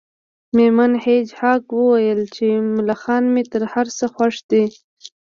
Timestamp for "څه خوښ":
3.97-4.35